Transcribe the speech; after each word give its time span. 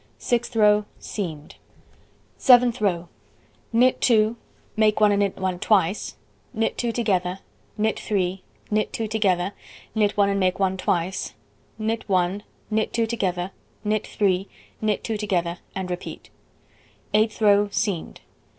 Sixth 0.17 0.55
row: 0.55 0.85
Seamed. 0.99 1.57
Seventh 2.35 2.81
row: 2.81 3.07
Knit 3.71 4.01
2 4.01 4.35
(make 4.75 4.99
1 4.99 5.11
and 5.11 5.19
knit 5.19 5.37
1 5.37 5.59
twice), 5.59 6.15
knit 6.55 6.75
2 6.75 6.91
together, 6.91 7.37
knit 7.77 7.99
3, 7.99 8.41
knit 8.71 8.91
2 8.93 9.07
together 9.07 9.53
(knit 9.93 10.17
1 10.17 10.27
and 10.27 10.39
make 10.39 10.57
1 10.59 10.75
twice), 10.77 11.35
knit 11.77 12.03
1, 12.09 12.41
knit 12.71 12.91
2 12.93 13.05
together, 13.05 13.51
knit 13.83 14.07
3, 14.07 14.47
knit 14.81 15.03
2 15.03 15.17
together, 15.17 15.59
and 15.75 15.91
repeat. 15.91 16.31
Eighth 17.13 17.39
row: 17.39 17.69
Seamed. 17.71 18.21